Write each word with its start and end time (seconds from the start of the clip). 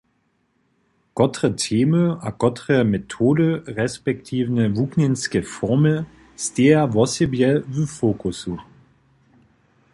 Kotre 1.17 1.49
temy 1.63 2.01
a 2.27 2.29
kotre 2.41 2.77
metody 2.91 3.49
resp. 3.77 4.05
wuknjenske 4.77 5.39
formy 5.55 5.95
steja 6.43 6.81
wosebje 6.93 7.51
w 7.73 7.75
fokusu? 7.97 8.53